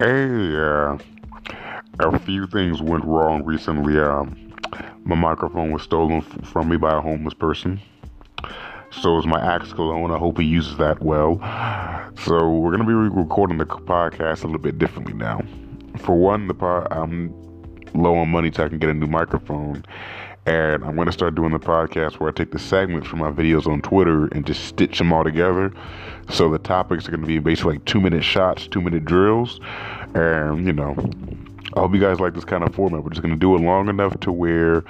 [0.00, 0.96] Hey, uh,
[1.98, 3.98] a few things went wrong recently.
[3.98, 4.54] Um,
[5.04, 7.78] my microphone was stolen f- from me by a homeless person.
[8.90, 10.10] So is my Axe cologne.
[10.10, 11.36] I hope he uses that well.
[12.24, 15.42] So we're gonna be recording the podcast a little bit differently now.
[15.98, 17.34] For one, the pod, I'm
[17.92, 19.84] low on money so I can get a new microphone,
[20.50, 23.68] and I'm gonna start doing the podcast where I take the segments from my videos
[23.68, 25.72] on Twitter and just stitch them all together.
[26.28, 29.60] So the topics are gonna be basically like two minute shots, two minute drills,
[30.14, 30.96] and you know,
[31.74, 33.04] I hope you guys like this kind of format.
[33.04, 34.82] We're just gonna do it long enough to where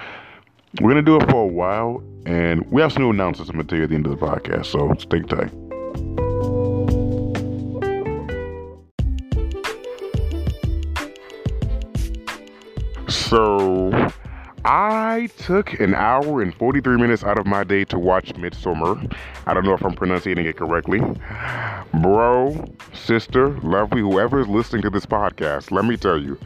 [0.81, 3.69] we're gonna do it for a while, and we have some new announcements I'm gonna
[3.69, 4.65] tell you at the end of the podcast.
[4.65, 5.51] So stay tight.
[13.11, 13.91] So
[14.65, 19.17] I took an hour and 43 minutes out of my day to watch Midsommar.
[19.47, 21.01] I don't know if I'm pronouncing it correctly.
[22.03, 26.39] Bro, sister, lovely, whoever is listening to this podcast, let me tell you,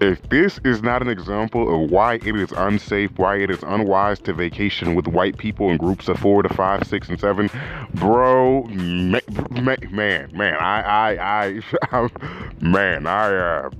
[0.00, 4.18] if this is not an example of why it is unsafe, why it is unwise
[4.20, 7.50] to vacation with white people in groups of four to five, six, and seven,
[7.92, 12.08] bro, ma- ma- man, man, I, I, I,
[12.62, 13.70] man, I, uh,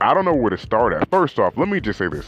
[0.00, 1.08] I don't know where to start at.
[1.10, 2.26] First off, let me just say this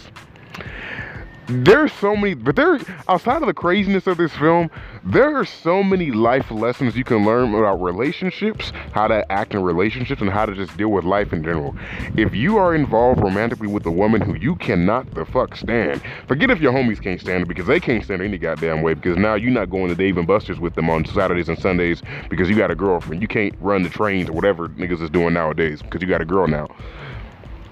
[1.49, 4.71] there's so many but there outside of the craziness of this film
[5.05, 9.63] there are so many life lessons you can learn about relationships how to act in
[9.63, 11.75] relationships and how to just deal with life in general.
[12.17, 16.51] If you are involved romantically with a woman who you cannot the fuck stand forget
[16.51, 19.17] if your homies can't stand it because they can't stand it any goddamn way because
[19.17, 22.49] now you're not going to dave and buster's with them on saturdays and sundays because
[22.49, 23.21] you got a girlfriend.
[23.21, 26.27] You can't run the trains or whatever niggas is doing nowadays because you got a
[26.27, 26.69] girl now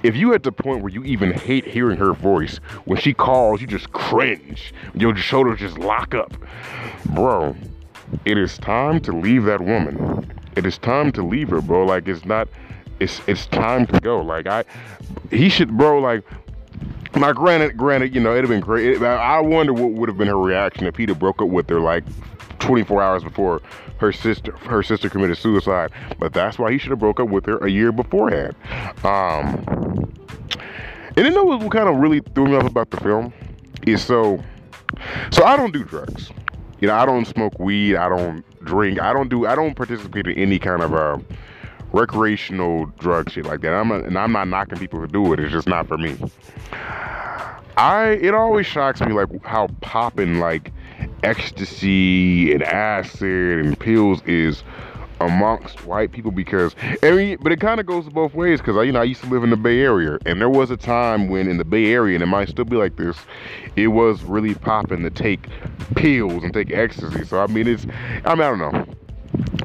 [0.02, 3.60] if you at the point where you even hate hearing her voice, when she calls,
[3.60, 4.72] you just cringe.
[4.94, 6.32] Your shoulders just lock up.
[7.06, 7.56] Bro,
[8.24, 10.32] it is time to leave that woman.
[10.56, 11.84] It is time to leave her, bro.
[11.84, 12.48] Like it's not
[12.98, 14.20] it's it's time to go.
[14.20, 14.64] Like I
[15.30, 16.24] he should bro like
[17.16, 19.02] now, granted, granted, you know, it'd have been great.
[19.02, 21.80] I wonder what would have been her reaction if he'd have broke up with her
[21.80, 22.04] like
[22.60, 23.60] 24 hours before
[24.00, 25.92] her sister her sister committed suicide.
[26.18, 28.56] But that's why he should have broke up with her a year beforehand.
[29.04, 30.10] Um,
[31.16, 33.32] and you know what kind of really threw me off about the film
[33.86, 34.42] is so.
[35.30, 36.30] So I don't do drugs.
[36.80, 37.96] You know, I don't smoke weed.
[37.96, 39.00] I don't drink.
[39.00, 39.46] I don't do.
[39.46, 41.18] I don't participate in any kind of uh,
[41.92, 43.72] recreational drug shit like that.
[43.72, 45.40] I'm a, and I'm not knocking people who do it.
[45.40, 46.16] It's just not for me.
[47.76, 50.72] I it always shocks me like how popping like
[51.22, 54.62] ecstasy and acid and pills is
[55.20, 58.92] amongst white people because mean, but it kind of goes both ways because I you
[58.92, 61.46] know I used to live in the Bay Area and there was a time when
[61.48, 63.16] in the Bay Area and it might still be like this,
[63.76, 65.46] it was really popping to take
[65.94, 67.24] pills and take ecstasy.
[67.24, 67.84] So I mean, it's
[68.24, 68.89] I mean I don't know.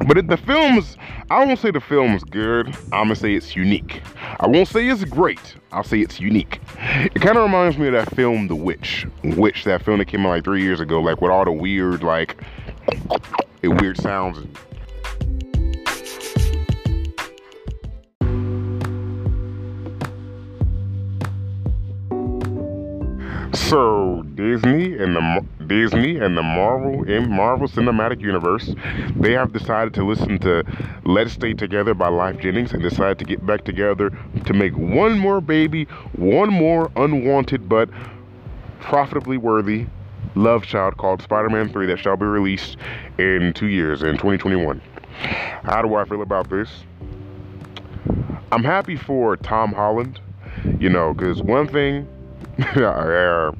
[0.06, 0.96] But it, the film's,
[1.30, 2.68] I won't say the film's good.
[2.92, 4.02] I'm gonna say it's unique.
[4.40, 5.56] I won't say it's great.
[5.72, 6.60] I'll say it's unique.
[6.78, 9.06] It kind of reminds me of that film, The Witch.
[9.24, 12.02] Witch, that film that came out like three years ago, like with all the weird,
[12.02, 12.42] like,
[13.62, 14.38] weird sounds.
[23.68, 28.72] So Disney and the Disney and the Marvel Marvel Cinematic Universe,
[29.16, 30.62] they have decided to listen to
[31.02, 35.18] "Let's Stay Together" by Lyfe Jennings and decided to get back together to make one
[35.18, 37.88] more baby, one more unwanted but
[38.78, 39.86] profitably worthy
[40.36, 42.76] love child called Spider-Man 3 that shall be released
[43.18, 44.80] in two years in 2021.
[45.64, 46.68] How do I feel about this?
[48.52, 50.20] I'm happy for Tom Holland,
[50.78, 52.06] you know, because one thing
[52.58, 53.50] I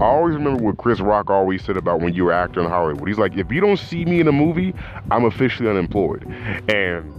[0.00, 3.08] always remember what Chris Rock always said about when you were acting in Hollywood.
[3.08, 4.74] He's like, if you don't see me in a movie,
[5.10, 6.24] I'm officially unemployed.
[6.68, 7.12] And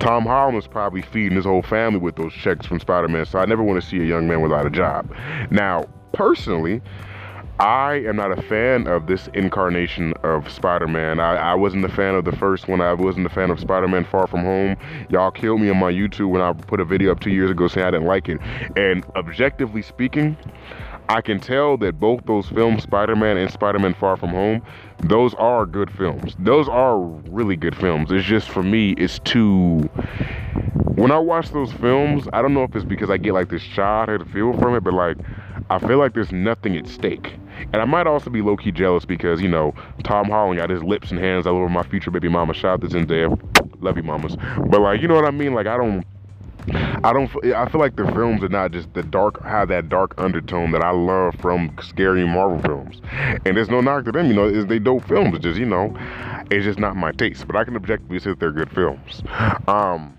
[0.00, 3.44] Tom Holland is probably feeding his whole family with those checks from Spider-Man, so I
[3.44, 5.12] never want to see a young man without a job.
[5.50, 6.82] Now, personally,
[7.60, 11.20] I am not a fan of this incarnation of Spider-Man.
[11.20, 12.80] I, I wasn't a fan of the first one.
[12.80, 14.76] I wasn't a fan of Spider-Man Far From Home.
[15.08, 17.68] Y'all killed me on my YouTube when I put a video up two years ago
[17.68, 18.40] saying I didn't like it.
[18.76, 20.36] And objectively speaking,
[21.08, 24.60] I can tell that both those films, Spider-Man and Spider-Man Far From Home,
[25.04, 26.34] those are good films.
[26.40, 28.10] Those are really good films.
[28.10, 29.78] It's just for me, it's too.
[30.96, 33.62] When I watch those films, I don't know if it's because I get like this
[33.62, 35.18] childhood feel from it, but like
[35.70, 37.34] I feel like there's nothing at stake.
[37.72, 40.82] And I might also be low key jealous because, you know, Tom Holland got his
[40.82, 42.52] lips and hands all over my future baby mama.
[42.52, 43.82] Shout out to Zendaya.
[43.82, 44.36] Love you, mamas.
[44.68, 45.54] But, like, you know what I mean?
[45.54, 46.04] Like, I don't.
[46.72, 47.30] I don't.
[47.44, 50.82] I feel like the films are not just the dark, have that dark undertone that
[50.82, 53.02] I love from scary Marvel films.
[53.44, 54.48] And there's no knock to them, you know.
[54.48, 55.34] It's, they dope films.
[55.34, 55.94] It's just, you know,
[56.50, 57.46] it's just not my taste.
[57.46, 59.22] But I can objectively say they're good films.
[59.68, 60.16] Um,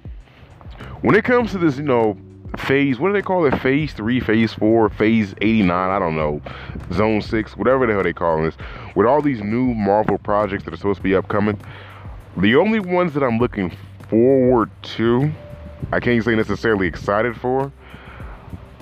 [1.02, 2.16] when it comes to this, you know,
[2.58, 3.60] phase, what do they call it?
[3.60, 6.42] Phase three, phase four, phase 89, I don't know,
[6.94, 8.56] zone six, whatever the hell they call this,
[8.96, 11.60] with all these new Marvel projects that are supposed to be upcoming,
[12.38, 13.76] the only ones that I'm looking
[14.10, 15.32] forward to,
[15.92, 17.72] I can't say necessarily excited for,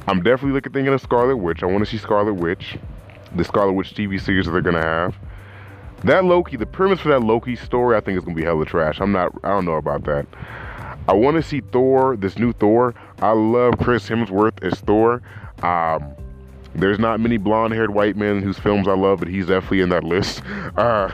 [0.08, 1.64] I'm definitely looking thinking of Scarlet Witch.
[1.64, 2.78] I want to see Scarlet Witch,
[3.36, 5.16] the Scarlet Witch TV series that they're gonna have.
[6.04, 9.00] That Loki, the premise for that Loki story, I think is gonna be hella trash.
[9.00, 10.26] I'm not, I don't know about that.
[11.08, 12.94] I want to see Thor, this new Thor.
[13.20, 15.22] I love Chris Hemsworth as Thor.
[15.62, 16.14] Um,
[16.76, 20.04] there's not many blonde-haired white men whose films I love, but he's definitely in that
[20.04, 20.42] list.
[20.78, 21.12] Uh,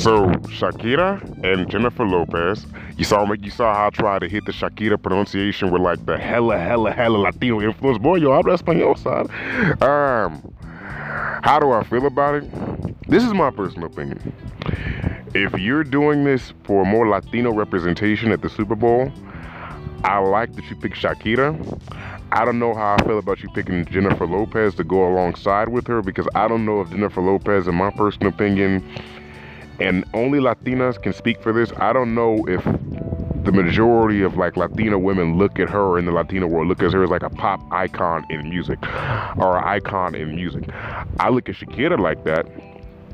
[0.00, 2.64] So Shakira and Jennifer Lopez,
[2.96, 6.16] you saw you saw how I tried to hit the Shakira pronunciation with like the
[6.16, 7.98] hella hella hella Latino influence.
[7.98, 9.30] Boy, yo hablo español, side.
[9.82, 10.40] Um,
[11.42, 13.08] how do I feel about it?
[13.08, 14.32] This is my personal opinion.
[15.34, 19.12] If you're doing this for more Latino representation at the Super Bowl,
[20.04, 21.54] I like that you picked Shakira.
[22.32, 25.86] I don't know how I feel about you picking Jennifer Lopez to go alongside with
[25.86, 28.84] her because I don't know if Jennifer Lopez, in my personal opinion,
[29.80, 31.72] and only Latinas can speak for this.
[31.76, 32.64] I don't know if
[33.44, 36.92] the majority of like Latina women look at her in the Latino world, look at
[36.92, 38.78] her as like a pop icon in music
[39.36, 40.64] or an icon in music.
[41.18, 42.46] I look at Shakira like that.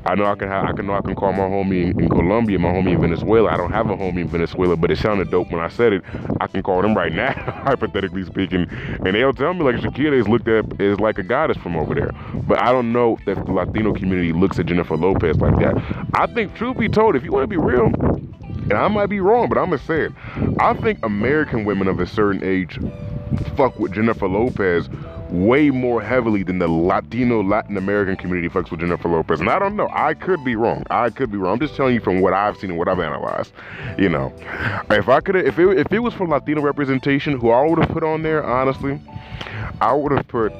[0.05, 2.07] I know I can have, I can know I can call my homie in, in,
[2.07, 3.49] Colombia, my homie in Venezuela.
[3.49, 6.03] I don't have a homie in Venezuela, but it sounded dope when I said it.
[6.39, 7.33] I can call them right now,
[7.65, 11.57] hypothetically speaking, and they'll tell me like Shakira is looked at as like a goddess
[11.57, 12.11] from over there.
[12.47, 15.75] But I don't know if the Latino community looks at Jennifer Lopez like that.
[16.13, 17.91] I think, truth be told, if you want to be real,
[18.69, 20.11] and I might be wrong, but I'm gonna say it.
[20.59, 22.79] I think American women of a certain age
[23.55, 24.89] fuck with Jennifer Lopez
[25.29, 29.39] way more heavily than the Latino Latin American community fucks with Jennifer Lopez.
[29.39, 29.89] And I don't know.
[29.91, 30.83] I could be wrong.
[30.89, 31.53] I could be wrong.
[31.53, 33.51] I'm just telling you from what I've seen and what I've analyzed.
[33.97, 34.33] You know,
[34.89, 37.89] if I could, if it if it was for Latino representation, who I would have
[37.89, 38.99] put on there, honestly,
[39.81, 40.53] I would have put,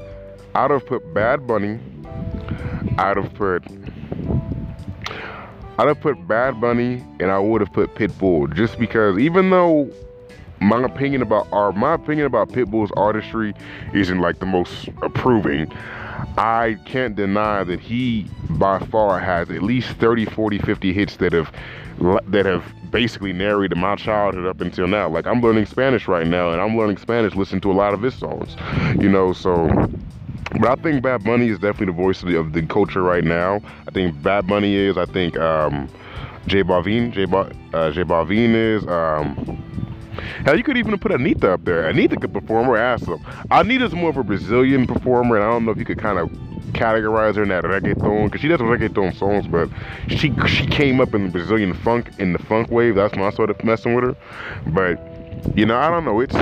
[0.55, 1.79] I'd have put Bad Bunny.
[2.97, 3.63] I'd have put
[5.79, 9.91] I'd have put Bad Bunny and I would have put Pitbull just because even though
[10.59, 13.53] my opinion about art, my opinion about Pitbull's artistry
[13.93, 15.71] isn't like the most approving.
[16.37, 21.33] I can't deny that he by far has at least 30, 40, 50 hits that
[21.33, 21.51] have
[22.27, 25.09] that have basically narrated my childhood up until now.
[25.09, 28.01] Like I'm learning Spanish right now and I'm learning Spanish listening to a lot of
[28.01, 28.55] his songs.
[28.99, 29.67] You know, so
[30.51, 33.23] but I think Bad Bunny is definitely the voice of the, of the culture right
[33.23, 33.61] now.
[33.87, 34.97] I think Bad Bunny is.
[34.97, 35.89] I think um,
[36.47, 38.87] J Balvin, J, ba- uh, J Balvin is.
[38.87, 39.35] Um,
[40.45, 41.91] hell, you could even put Anitta up there.
[41.91, 43.21] Anitta could perform her ass off.
[43.51, 46.29] Anitta's more of a Brazilian performer, and I don't know if you could kind of
[46.73, 49.69] categorize her in that reggaeton because she does reggaeton songs, but
[50.07, 52.95] she she came up in the Brazilian funk in the funk wave.
[52.95, 54.15] That's my I started messing with her.
[54.67, 56.19] But you know, I don't know.
[56.21, 56.35] It's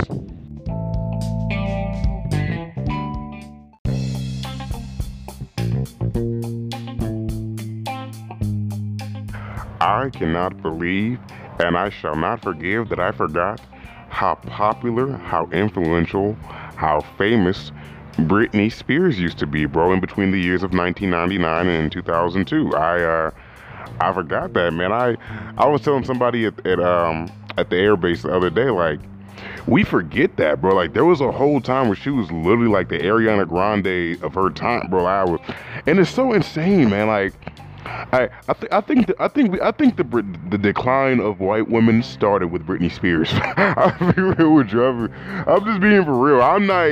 [9.82, 11.20] I cannot believe
[11.60, 13.62] and I shall not forgive that I forgot
[14.10, 16.36] how popular, how influential,
[16.76, 17.72] how famous
[18.18, 22.76] Britney Spears used to be, bro, in between the years of 1999 and 2002.
[22.76, 23.32] I uh
[24.00, 24.92] I forgot that, man.
[24.92, 25.18] I
[25.58, 29.00] I was telling somebody at, at um at the airbase the other day like
[29.68, 30.76] we forget that, bro.
[30.76, 34.34] Like there was a whole time where she was literally like the Ariana Grande of
[34.36, 35.06] her time, bro.
[35.06, 35.40] I was,
[35.86, 37.08] and it's so insane, man.
[37.08, 37.34] Like
[37.86, 40.04] I I, th- I think the, I think I think the
[40.50, 43.30] the decline of white women started with Britney Spears.
[43.58, 44.84] I'll be real with you.
[44.84, 45.14] I'm,
[45.48, 46.42] I'm just being for real.
[46.42, 46.86] I'm not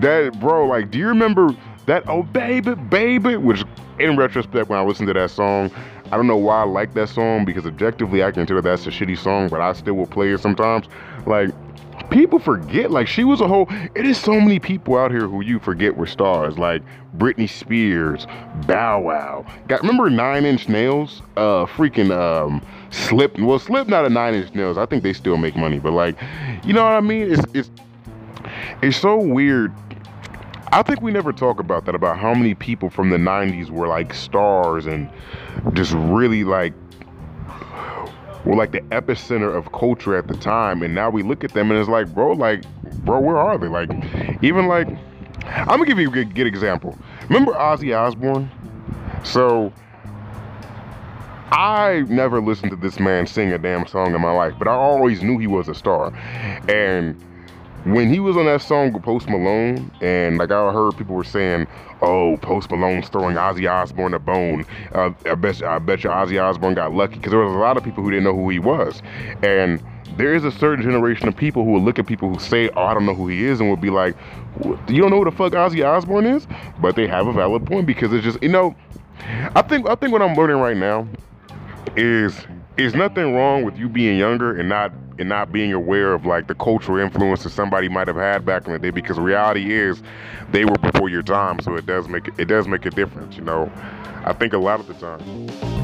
[0.00, 0.66] that bro.
[0.66, 1.54] Like, do you remember
[1.86, 3.36] that oh baby baby?
[3.36, 3.64] Which
[3.98, 5.70] in retrospect, when I listened to that song,
[6.10, 8.90] I don't know why I like that song because objectively I can tell that's a
[8.90, 10.86] shitty song, but I still will play it sometimes.
[11.26, 11.50] Like
[12.10, 15.42] people forget like she was a whole it is so many people out here who
[15.42, 16.82] you forget were stars like
[17.16, 18.26] Britney Spears,
[18.66, 19.46] Bow Wow.
[19.68, 21.22] Got remember Nine Inch Nails?
[21.36, 24.78] Uh freaking um Slip well Slip not a Nine Inch Nails.
[24.78, 26.16] I think they still make money, but like
[26.64, 27.32] you know what I mean?
[27.32, 27.70] It's it's
[28.82, 29.72] it's so weird.
[30.72, 33.86] I think we never talk about that about how many people from the 90s were
[33.86, 35.08] like stars and
[35.72, 36.72] just really like
[38.44, 40.82] were like the epicenter of culture at the time.
[40.82, 42.64] And now we look at them and it's like, bro, like,
[43.04, 43.68] bro, where are they?
[43.68, 43.90] Like,
[44.42, 44.88] even like,
[45.46, 46.98] I'm gonna give you a good, good example.
[47.28, 48.50] Remember Ozzy Osbourne?
[49.22, 49.72] So,
[51.50, 54.72] I never listened to this man sing a damn song in my life, but I
[54.72, 56.12] always knew he was a star.
[56.68, 57.20] And
[57.84, 61.24] when he was on that song with Post Malone, and like I heard people were
[61.24, 61.66] saying,
[62.00, 66.42] "Oh, Post Malone's throwing Ozzy Osbourne a bone." Uh, I bet I bet you Ozzy
[66.42, 68.58] Osbourne got lucky because there was a lot of people who didn't know who he
[68.58, 69.02] was,
[69.42, 69.82] and
[70.16, 72.84] there is a certain generation of people who will look at people who say, "Oh,
[72.84, 74.16] I don't know who he is," and will be like,
[74.88, 76.46] "You don't know who the fuck Ozzy Osbourne is?"
[76.80, 78.74] But they have a valid point because it's just you know,
[79.54, 81.06] I think I think what I'm learning right now
[81.96, 86.26] is is nothing wrong with you being younger and not and not being aware of
[86.26, 90.02] like the cultural influences somebody might have had back in the day because reality is
[90.50, 93.42] they were before your time so it does make it does make a difference you
[93.42, 93.70] know
[94.24, 95.74] i think a lot of the time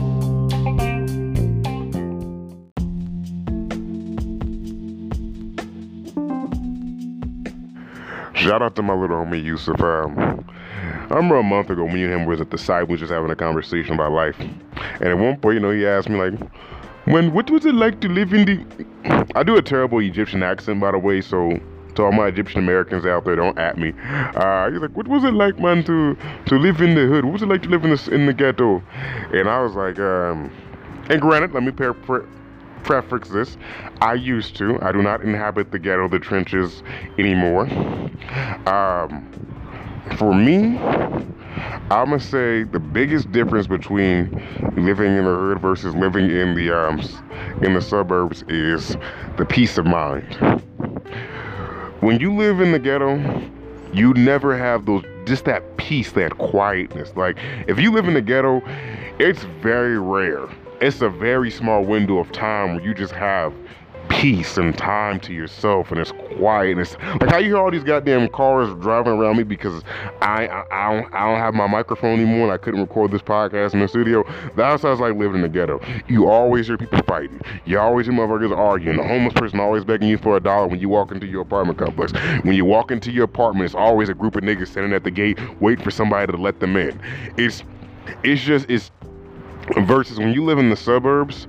[8.40, 9.78] Shout out to my little homie Yusuf.
[9.82, 10.46] Um,
[11.10, 13.12] I remember a month ago, me and him was at the site, we was just
[13.12, 14.34] having a conversation about life.
[14.38, 16.40] And at one point, you know, he asked me like,
[17.12, 19.26] when what was it like to live in the?
[19.34, 21.58] I do a terrible Egyptian accent, by the way, so
[21.94, 23.92] to all my Egyptian Americans out there, don't at me.
[24.08, 27.24] Uh, he's like, what was it like, man, to to live in the hood?
[27.24, 28.82] What was it like to live in the in the ghetto?
[29.32, 30.50] And I was like, um,
[31.08, 32.26] and granted, let me pre- pre-
[32.82, 33.56] preface this:
[34.00, 34.78] I used to.
[34.82, 36.82] I do not inhabit the ghetto, the trenches
[37.18, 37.64] anymore.
[38.66, 39.26] Um,
[40.16, 40.78] for me,
[41.90, 44.30] I'm gonna say the biggest difference between
[44.76, 47.00] living in the hood versus living in the um,
[47.62, 48.96] in the suburbs is
[49.36, 50.24] the peace of mind.
[52.00, 53.18] When you live in the ghetto,
[53.92, 57.12] you never have those just that peace, that quietness.
[57.16, 58.62] Like if you live in the ghetto,
[59.18, 60.48] it's very rare.
[60.80, 63.52] It's a very small window of time where you just have
[64.10, 67.70] peace and time to yourself and it's quiet and it's like how you hear all
[67.70, 69.82] these goddamn cars driving around me because
[70.20, 73.22] I I, I, don't, I don't have my microphone anymore and I couldn't record this
[73.22, 74.24] podcast in the studio.
[74.56, 75.80] That sounds like living in the ghetto.
[76.08, 77.40] You always hear people fighting.
[77.64, 78.96] You always hear motherfuckers arguing.
[78.96, 81.78] The homeless person always begging you for a dollar when you walk into your apartment
[81.78, 82.12] complex.
[82.42, 85.10] When you walk into your apartment, it's always a group of niggas standing at the
[85.10, 87.00] gate waiting for somebody to let them in.
[87.36, 87.62] It's
[88.24, 88.90] it's just it's
[89.78, 91.46] versus when you live in the suburbs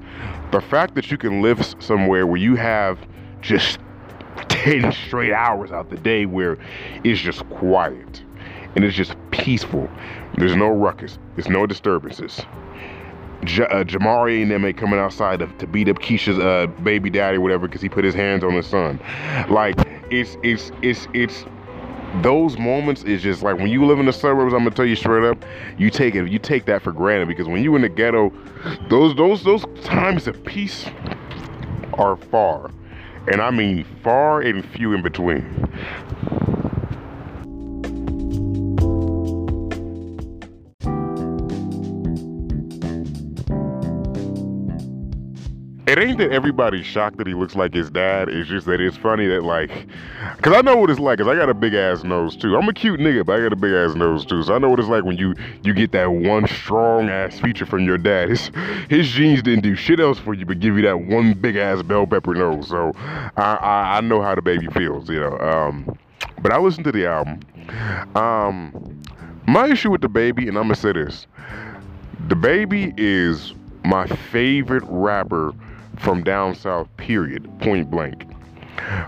[0.51, 2.99] the fact that you can live somewhere where you have
[3.41, 3.79] just
[4.49, 6.57] 10 straight hours out the day where
[7.03, 8.23] it's just quiet
[8.75, 9.89] and it's just peaceful.
[10.35, 12.41] There's no ruckus, there's no disturbances.
[13.43, 17.09] J- uh, Jamari and them ain't coming outside to, to beat up Keisha's uh, baby
[17.09, 18.99] daddy or whatever because he put his hands on his son.
[19.49, 19.75] Like
[20.11, 21.45] it's it's it's it's
[22.21, 24.53] those moments is just like when you live in the suburbs.
[24.53, 25.43] I'm gonna tell you straight up,
[25.77, 28.31] you take it, you take that for granted because when you in the ghetto,
[28.89, 30.85] those those those times of peace
[31.93, 32.71] are far,
[33.31, 35.69] and I mean far and few in between.
[45.91, 48.29] It ain't that everybody's shocked that he looks like his dad.
[48.29, 49.69] It's just that it's funny that like,
[50.41, 51.19] cause I know what it's like.
[51.19, 52.55] Cause I got a big ass nose too.
[52.55, 54.41] I'm a cute nigga, but I got a big ass nose too.
[54.41, 57.65] So I know what it's like when you you get that one strong ass feature
[57.65, 58.29] from your dad.
[58.29, 58.51] His
[58.89, 61.81] his genes didn't do shit else for you, but give you that one big ass
[61.81, 62.69] bell pepper nose.
[62.69, 65.38] So I I, I know how the baby feels, you know.
[65.39, 65.98] Um,
[66.41, 67.41] but I listened to the album.
[68.15, 69.01] Um,
[69.45, 71.27] my issue with the baby, and I'm gonna say this:
[72.29, 75.53] the baby is my favorite rapper
[76.01, 78.25] from down south, period, point blank.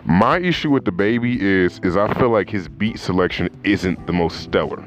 [0.06, 4.14] My issue with the baby is is I feel like his beat selection isn't the
[4.14, 4.84] most stellar.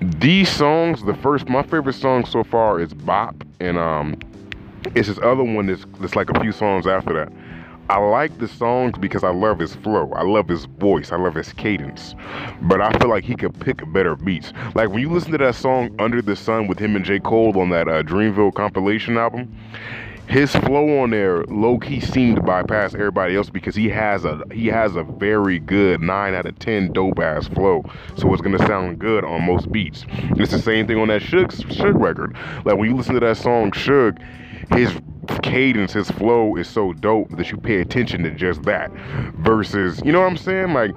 [0.00, 4.16] These songs, the first my favorite song so far is Bop and um
[4.94, 7.32] it's this other one that's, that's like a few songs after that.
[7.88, 10.10] I like the songs because I love his flow.
[10.12, 11.12] I love his voice.
[11.12, 12.14] I love his cadence.
[12.62, 14.52] But I feel like he could pick better beats.
[14.74, 17.18] Like when you listen to that song Under the Sun with him and J.
[17.20, 19.54] Cole on that uh, Dreamville compilation album,
[20.28, 24.40] his flow on there low key seemed to bypass everybody else because he has a
[24.52, 27.84] he has a very good nine out of ten dope ass flow.
[28.16, 30.06] So it's gonna sound good on most beats.
[30.36, 32.34] It's the same thing on that Suge Suge record.
[32.64, 34.18] Like when you listen to that song Suge,
[34.72, 34.96] his
[35.42, 38.90] cadence, his flow is so dope that you pay attention to just that.
[39.36, 40.72] Versus, you know what I'm saying?
[40.72, 40.92] Like,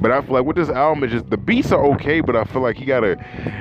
[0.00, 2.44] but I feel like with this album, it's just the beats are okay, but I
[2.44, 3.18] feel like he gotta,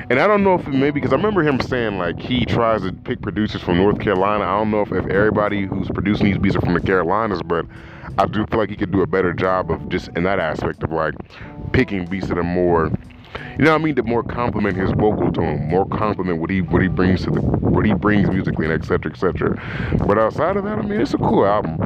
[0.10, 2.82] and I don't know if it maybe because I remember him saying like he tries
[2.84, 4.46] to pick producers from North Carolina.
[4.46, 7.66] I don't know if, if everybody who's producing these beats are from the Carolinas, but
[8.18, 10.82] I do feel like he could do a better job of just in that aspect
[10.82, 11.14] of like
[11.74, 12.90] picking beats that are more
[13.60, 16.62] you know what I mean, to more compliment his vocal tone, more compliment what he
[16.62, 19.12] what he brings to the what he brings musically and etc.
[19.12, 19.98] etc.
[20.08, 21.78] But outside of that, I mean, it's a cool album.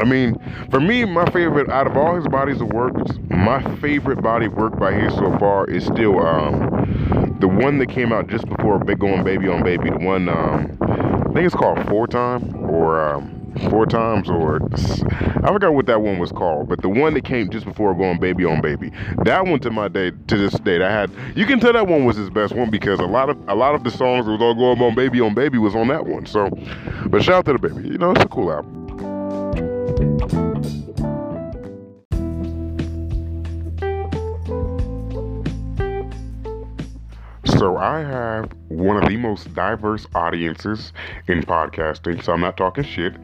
[0.00, 0.34] I mean,
[0.72, 2.94] for me, my favorite out of all his bodies of work,
[3.30, 8.12] my favorite body work by his so far is still um, the one that came
[8.12, 9.90] out just before Big Going Baby on Baby.
[9.90, 13.37] The one um, I think it's called Four Time or um,
[13.70, 14.60] four times, or
[15.42, 18.18] I forgot what that one was called, but the one that came just before going
[18.18, 18.90] Baby on Baby.
[19.24, 22.04] That one to my day to this day, I had you can tell that one
[22.04, 24.40] was his best one because a lot of a lot of the songs that was
[24.40, 26.26] all going on Baby on Baby was on that one.
[26.26, 26.50] So,
[27.06, 28.78] but shout out to the baby, you know, it's a cool album.
[37.58, 40.92] So I have one of the most diverse audiences
[41.26, 43.14] in podcasting, so I'm not talking shit.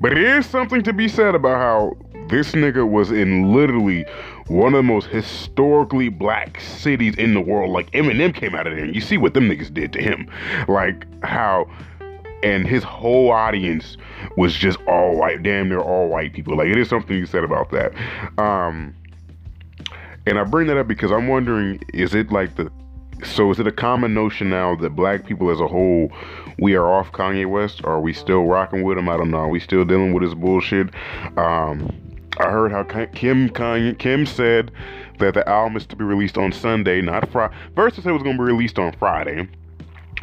[0.00, 1.96] But it is something to be said about how
[2.28, 4.06] this nigga was in literally
[4.46, 7.70] one of the most historically black cities in the world.
[7.70, 10.30] Like Eminem came out of there, and you see what them niggas did to him.
[10.66, 11.70] Like how
[12.42, 13.96] and his whole audience
[14.36, 16.56] was just all white, damn near all white people.
[16.56, 17.92] Like it is something you said about that.
[18.38, 18.94] Um
[20.26, 22.70] and I bring that up because I'm wondering, is it like the
[23.22, 26.10] so is it a common notion now that black people as a whole
[26.58, 29.08] we are off Kanye West are we still rocking with him?
[29.08, 29.38] I don't know.
[29.38, 30.88] Are we still dealing with his bullshit?
[31.36, 31.90] Um,
[32.38, 34.70] I heard how Kim Kanye, Kim said
[35.18, 37.54] that the album is to be released on Sunday, not Friday.
[37.76, 39.48] First, it said it was going to be released on Friday.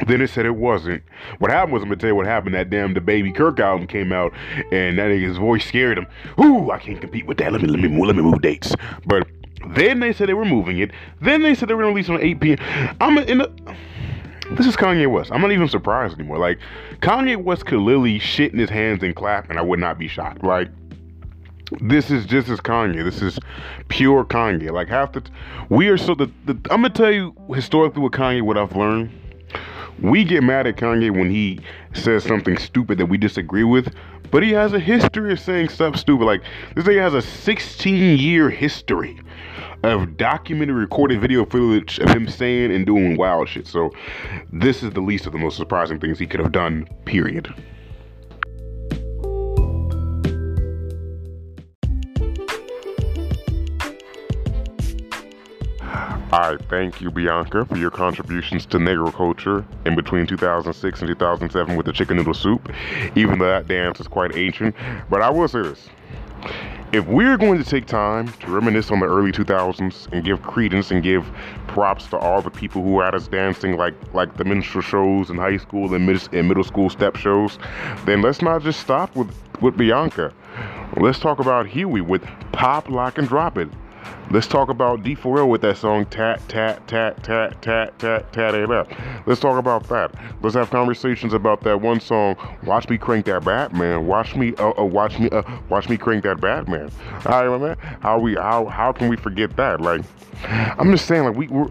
[0.06, 1.02] Then it said it wasn't.
[1.38, 2.54] What happened was, I'm gonna tell you what happened.
[2.54, 4.32] That damn DaBaby Kirk album came out,
[4.72, 6.06] and that nigga's voice scared him.
[6.42, 7.52] Ooh, I can't compete with that.
[7.52, 8.74] Let me let me let me move dates.
[9.04, 9.28] But
[9.68, 10.90] then they said they were moving it.
[11.20, 12.96] Then they said they were gonna release on 8 p.m.
[13.00, 13.50] I'm in the.
[14.52, 15.30] This is Kanye West.
[15.32, 16.38] I'm not even surprised anymore.
[16.38, 16.58] Like
[17.00, 20.08] Kanye West could literally shit in his hands and clap, and I would not be
[20.08, 20.42] shocked.
[20.42, 20.68] Like
[21.80, 23.04] this is just as Kanye.
[23.04, 23.38] This is
[23.88, 24.70] pure Kanye.
[24.72, 25.30] Like half the, t-
[25.68, 26.54] we are so the, the.
[26.70, 29.10] I'm gonna tell you historically with Kanye what I've learned.
[30.02, 31.60] We get mad at Kanye when he
[31.92, 33.94] says something stupid that we disagree with,
[34.30, 36.24] but he has a history of saying stuff stupid.
[36.24, 36.42] Like
[36.74, 39.20] this thing has a 16 year history
[39.82, 43.66] of documented recorded video footage of him saying and doing wild shit.
[43.66, 43.90] So
[44.52, 47.52] this is the least of the most surprising things he could have done, period.
[56.32, 61.76] I thank you, Bianca, for your contributions to Negro culture in between 2006 and 2007
[61.76, 62.72] with the chicken noodle soup,
[63.16, 64.76] even though that dance is quite ancient.
[65.08, 65.88] But I will say this
[66.92, 70.90] if we're going to take time to reminisce on the early 2000s and give credence
[70.92, 71.24] and give
[71.66, 75.36] props to all the people who had us dancing like like the minstrel shows in
[75.36, 77.58] high school and, mid- and middle school step shows,
[78.06, 80.32] then let's not just stop with, with Bianca.
[80.96, 83.68] Let's talk about Huey with Pop, Lock, and Drop It.
[84.30, 88.70] Let's talk about D4L with that song Tat Tat Tat Tat Tat Tat Tat It
[88.70, 88.88] Up.
[89.26, 90.14] Let's talk about that.
[90.42, 94.06] Let's have conversations about that one song Watch Me Crank That Batman.
[94.06, 96.90] Watch me uh, uh watch me uh watch me crank that Batman.
[97.26, 97.76] All right, man.
[98.00, 99.80] How we how how can we forget that?
[99.80, 100.02] Like
[100.44, 101.70] I'm just saying like we were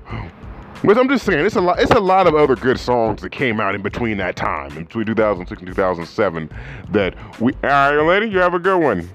[0.84, 1.80] but I'm just saying, it's a lot.
[1.80, 4.86] It's a lot of other good songs that came out in between that time, in
[4.86, 6.50] between 2006 and 2007,
[6.92, 7.54] that we.
[7.64, 9.10] All right, lady, you have a good one.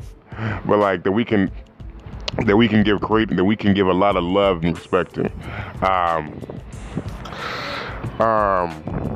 [0.66, 1.50] But like that we can
[2.46, 5.14] that we can give great that we can give a lot of love and respect
[5.14, 5.24] to.
[5.86, 6.32] Um,
[8.20, 8.70] um,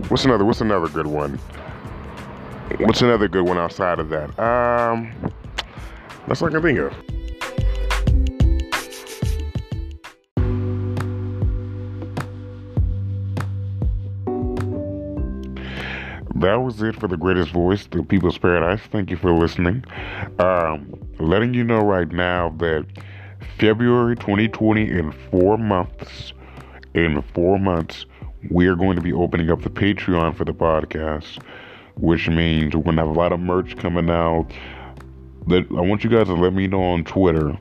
[0.09, 0.44] what's another?
[0.44, 1.38] What's another good one?
[2.81, 4.38] What's another good one outside of that?
[4.38, 5.12] Um,
[6.26, 7.17] that's all I can think of.
[16.40, 18.81] That was it for the greatest voice, the People's Paradise.
[18.90, 19.85] Thank you for listening.
[20.38, 22.87] Um, letting you know right now that
[23.59, 26.33] February 2020, in four months,
[26.94, 28.07] in four months,
[28.51, 31.42] we are going to be opening up the Patreon for the podcast,
[31.96, 34.46] which means we're gonna have a lot of merch coming out.
[35.48, 37.59] That I want you guys to let me know on Twitter.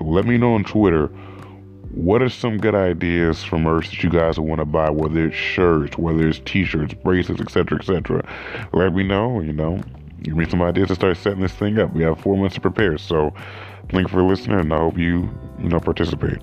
[0.00, 1.10] Let me know on Twitter
[1.94, 5.36] what are some good ideas for merch that you guys want to buy, whether it's
[5.36, 8.68] shirts, whether it's t-shirts, bracelets, etc., etc.
[8.72, 9.40] Let me know.
[9.40, 9.80] You know,
[10.22, 11.92] give me some ideas to start setting this thing up.
[11.92, 13.34] We have four months to prepare, so
[13.90, 16.38] thank you for listening, and I hope you, you know, participate.